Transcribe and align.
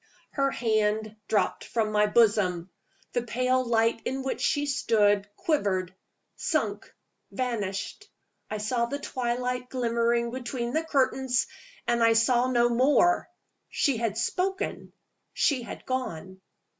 Her 0.31 0.49
hand 0.49 1.15
dropped 1.27 1.63
from 1.63 1.91
my 1.91 2.07
bosom. 2.07 2.71
The 3.13 3.21
pale 3.21 3.63
light 3.63 4.01
in 4.03 4.23
which 4.23 4.41
she 4.41 4.65
stood 4.65 5.29
quivered, 5.35 5.93
sunk, 6.35 6.91
vanished. 7.29 8.09
I 8.49 8.57
saw 8.57 8.87
the 8.87 8.97
twilight 8.97 9.69
glimmering 9.69 10.31
between 10.31 10.73
the 10.73 10.83
curtains 10.83 11.45
and 11.87 12.01
I 12.03 12.13
saw 12.13 12.47
no 12.49 12.67
more. 12.69 13.29
She 13.69 13.97
had 13.97 14.17
spoken. 14.17 14.91
She 15.33 15.61
had 15.61 15.85
gone. 15.85 16.41